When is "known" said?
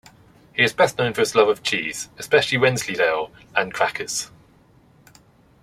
0.97-1.13